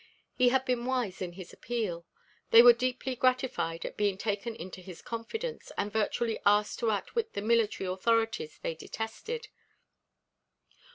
He 0.33 0.49
had 0.49 0.65
been 0.65 0.87
wise 0.87 1.21
in 1.21 1.33
his 1.33 1.53
appeal. 1.53 2.07
They 2.49 2.63
were 2.63 2.73
deeply 2.73 3.15
gratified 3.15 3.85
at 3.85 3.97
being 3.97 4.17
taken 4.17 4.55
into 4.55 4.81
his 4.81 4.99
confidence 4.99 5.71
and 5.77 5.93
virtually 5.93 6.39
asked 6.43 6.79
to 6.79 6.89
outwit 6.89 7.33
the 7.33 7.41
military 7.43 7.87
authorities 7.87 8.57
they 8.57 8.73
detested. 8.73 9.49